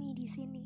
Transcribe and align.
kami 0.00 0.16
di 0.16 0.24
sini. 0.24 0.59